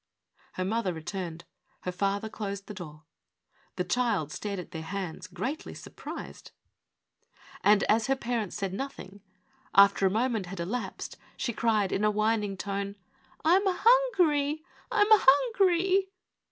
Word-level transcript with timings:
Her 0.53 0.65
mother 0.65 0.93
returned; 0.93 1.45
her 1.81 1.91
father 1.91 2.27
closed 2.27 2.65
the 2.65 2.73
door. 2.73 3.03
The 3.75 3.83
child 3.83 4.31
strrud 4.31 4.57
ut 4.57 4.71
their 4.71 4.81
hands 4.81 5.27
greatly 5.27 5.75
surprised. 5.75 6.49
And, 7.63 7.81
332 7.81 7.83
OUT 7.83 7.83
OF 7.83 7.85
WORK. 7.85 7.95
as 8.01 8.07
her 8.07 8.15
parents 8.15 8.55
said 8.55 8.73
nothing, 8.73 9.21
after 9.75 10.07
a 10.07 10.09
moment 10.09 10.47
had 10.47 10.59
elapsed, 10.59 11.17
she 11.37 11.53
cried, 11.53 11.91
in 11.91 12.03
a 12.03 12.09
whining 12.09 12.57
tone:" 12.57 12.95
I 13.45 13.57
am 13.57 13.63
hungry 13.67 14.63
I 14.91 15.01
I 15.01 15.01
am 15.01 15.07
hungry 15.11 16.09